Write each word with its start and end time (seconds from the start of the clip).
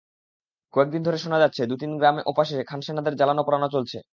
কয়েক 0.73 0.89
দিন 0.89 1.01
ধরে 1.03 1.17
শোনা 1.17 1.37
যাচ্ছে 1.39 1.61
দু-তিন 1.65 1.91
গ্রাম 1.97 2.15
ওপাশে 2.25 2.55
খান 2.63 2.79
সেনাদের 2.81 3.13
জ্বালানো-পোড়ানো 3.15 3.67
চলছে। 3.71 3.97